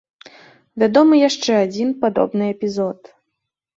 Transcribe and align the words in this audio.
Вядомы 0.83 1.15
яшчэ 1.29 1.51
адзін 1.67 1.89
падобны 2.07 2.43
эпізод. 2.55 2.99